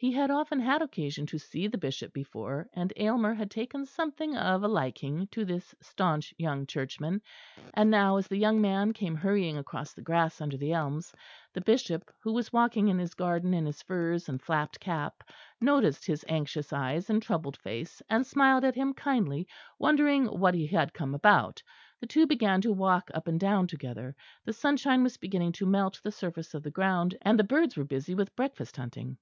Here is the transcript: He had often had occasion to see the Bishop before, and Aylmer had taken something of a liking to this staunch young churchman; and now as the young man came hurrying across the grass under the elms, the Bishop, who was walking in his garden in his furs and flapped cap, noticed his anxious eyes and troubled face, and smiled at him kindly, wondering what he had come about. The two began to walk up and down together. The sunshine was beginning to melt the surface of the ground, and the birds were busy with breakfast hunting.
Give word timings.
He 0.00 0.12
had 0.12 0.30
often 0.30 0.60
had 0.60 0.80
occasion 0.80 1.26
to 1.26 1.40
see 1.40 1.66
the 1.66 1.76
Bishop 1.76 2.12
before, 2.12 2.68
and 2.72 2.92
Aylmer 2.94 3.34
had 3.34 3.50
taken 3.50 3.84
something 3.84 4.36
of 4.36 4.62
a 4.62 4.68
liking 4.68 5.26
to 5.32 5.44
this 5.44 5.74
staunch 5.82 6.32
young 6.38 6.68
churchman; 6.68 7.20
and 7.74 7.90
now 7.90 8.16
as 8.16 8.28
the 8.28 8.36
young 8.38 8.60
man 8.60 8.92
came 8.92 9.16
hurrying 9.16 9.56
across 9.58 9.94
the 9.94 10.00
grass 10.02 10.40
under 10.40 10.56
the 10.56 10.72
elms, 10.72 11.12
the 11.52 11.60
Bishop, 11.62 12.12
who 12.22 12.32
was 12.32 12.52
walking 12.52 12.86
in 12.86 12.96
his 13.00 13.14
garden 13.14 13.52
in 13.52 13.66
his 13.66 13.82
furs 13.82 14.28
and 14.28 14.40
flapped 14.40 14.78
cap, 14.78 15.28
noticed 15.60 16.06
his 16.06 16.24
anxious 16.28 16.72
eyes 16.72 17.10
and 17.10 17.20
troubled 17.20 17.56
face, 17.56 18.00
and 18.08 18.24
smiled 18.24 18.62
at 18.62 18.76
him 18.76 18.94
kindly, 18.94 19.48
wondering 19.80 20.26
what 20.26 20.54
he 20.54 20.68
had 20.68 20.94
come 20.94 21.12
about. 21.12 21.60
The 21.98 22.06
two 22.06 22.24
began 22.28 22.60
to 22.60 22.72
walk 22.72 23.10
up 23.14 23.26
and 23.26 23.40
down 23.40 23.66
together. 23.66 24.14
The 24.44 24.52
sunshine 24.52 25.02
was 25.02 25.16
beginning 25.16 25.50
to 25.54 25.66
melt 25.66 26.00
the 26.04 26.12
surface 26.12 26.54
of 26.54 26.62
the 26.62 26.70
ground, 26.70 27.16
and 27.22 27.36
the 27.36 27.42
birds 27.42 27.76
were 27.76 27.82
busy 27.82 28.14
with 28.14 28.36
breakfast 28.36 28.76
hunting. 28.76 29.18